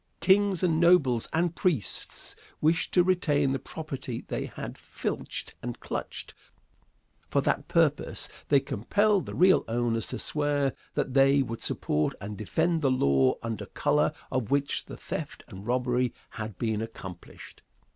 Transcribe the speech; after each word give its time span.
Kings 0.19 0.63
and 0.63 0.79
nobles 0.79 1.27
and 1.31 1.55
priests 1.55 2.35
wished 2.59 2.91
to 2.95 3.03
retain 3.03 3.51
the 3.51 3.59
property 3.59 4.25
they 4.27 4.47
had 4.47 4.75
filched 4.75 5.53
and 5.61 5.79
clutched, 5.79 6.33
and 6.33 7.29
for 7.31 7.39
that 7.41 7.67
purpose 7.67 8.27
they 8.47 8.59
compelled 8.59 9.27
the 9.27 9.35
real 9.35 9.63
owners 9.67 10.07
to 10.07 10.17
swear 10.17 10.73
that 10.95 11.13
they 11.13 11.43
would 11.43 11.61
support 11.61 12.15
and 12.19 12.35
defend 12.35 12.81
the 12.81 12.89
law 12.89 13.35
under 13.43 13.67
color 13.67 14.11
of 14.31 14.49
which 14.49 14.85
the 14.85 14.97
theft 14.97 15.43
and 15.49 15.67
robbery 15.67 16.15
had 16.31 16.57
been 16.57 16.81
accomplished. 16.81 17.61